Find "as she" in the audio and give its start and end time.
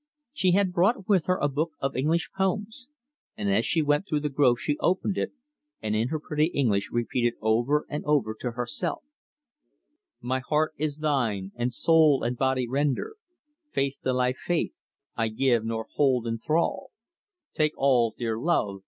3.53-3.83